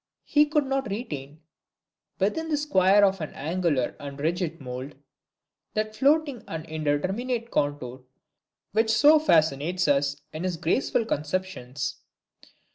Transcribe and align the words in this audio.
He 0.25 0.47
could 0.47 0.65
not 0.65 0.89
retain, 0.89 1.41
within 2.17 2.49
the 2.49 2.57
square 2.57 3.05
of 3.05 3.21
an 3.21 3.35
angular 3.35 3.95
and 3.99 4.19
rigid 4.19 4.59
mould, 4.59 4.95
that 5.75 5.95
floating 5.95 6.43
and 6.47 6.65
indeterminate 6.65 7.51
contour 7.51 8.01
which 8.71 8.89
so 8.89 9.19
fascinates 9.19 9.87
us 9.87 10.19
in 10.33 10.43
his 10.43 10.57
graceful 10.57 11.05
conceptions. 11.05 11.97